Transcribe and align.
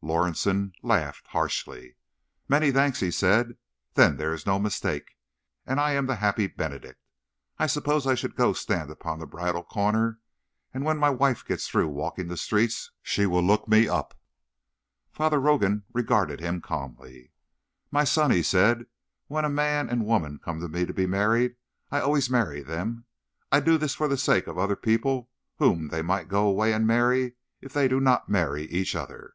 Lorison 0.00 0.72
laughed 0.82 1.26
harshly. 1.26 1.96
"Many 2.48 2.72
thanks," 2.72 3.00
he 3.00 3.10
said. 3.10 3.58
"Then 3.92 4.16
there 4.16 4.32
is 4.32 4.46
no 4.46 4.58
mistake, 4.58 5.18
and 5.66 5.78
I 5.78 5.92
am 5.92 6.06
the 6.06 6.14
happy 6.14 6.46
benedict. 6.46 6.98
I 7.58 7.66
suppose 7.66 8.06
I 8.06 8.14
should 8.14 8.36
go 8.36 8.54
stand 8.54 8.90
upon 8.90 9.18
the 9.18 9.26
bridal 9.26 9.62
corner, 9.62 10.18
and 10.72 10.82
when 10.86 10.96
my 10.96 11.10
wife 11.10 11.44
gets 11.44 11.68
through 11.68 11.88
walking 11.88 12.28
the 12.28 12.38
streets 12.38 12.90
she 13.02 13.26
will 13.26 13.42
look 13.42 13.68
me 13.68 13.86
up." 13.86 14.18
Father 15.12 15.38
Rogan 15.38 15.84
regarded 15.92 16.40
him 16.40 16.62
calmly. 16.62 17.32
"My 17.90 18.04
son," 18.04 18.30
he 18.30 18.42
said, 18.42 18.86
"when 19.26 19.44
a 19.44 19.50
man 19.50 19.90
and 19.90 20.06
woman 20.06 20.38
come 20.42 20.58
to 20.60 20.68
me 20.68 20.86
to 20.86 20.94
be 20.94 21.06
married 21.06 21.54
I 21.90 22.00
always 22.00 22.30
marry 22.30 22.62
them. 22.62 23.04
I 23.52 23.60
do 23.60 23.76
this 23.76 23.94
for 23.94 24.08
the 24.08 24.16
sake 24.16 24.46
of 24.46 24.56
other 24.56 24.74
people 24.74 25.28
whom 25.58 25.88
they 25.88 26.00
might 26.00 26.28
go 26.28 26.46
away 26.48 26.72
and 26.72 26.86
marry 26.86 27.34
if 27.60 27.74
they 27.74 27.88
did 27.88 28.02
not 28.02 28.30
marry 28.30 28.62
each 28.70 28.94
other. 28.96 29.34